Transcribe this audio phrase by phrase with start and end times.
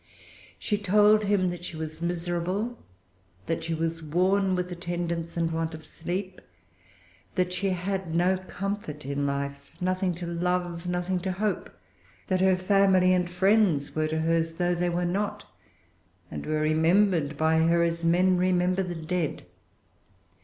[0.57, 2.79] She told him that she was miserable,
[3.45, 6.41] that she was worn with attendance and want of sleep,
[7.35, 11.69] that she had no comfort in life, nothing to love, nothing to hope,
[12.29, 15.45] that her family and friends were to her as though they were not,
[16.31, 19.45] and were remembered by her as men remember the dead.